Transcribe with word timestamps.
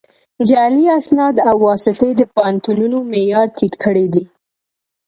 جعلي 0.47 0.85
اسناد 0.99 1.35
او 1.49 1.55
واسطې 1.67 2.09
د 2.15 2.21
پوهنتونونو 2.33 2.97
معیار 3.11 3.47
ټیټ 3.57 3.73
کړی 3.83 4.05
دی 4.13 4.23